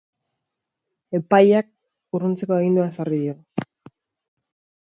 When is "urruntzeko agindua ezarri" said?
2.19-3.23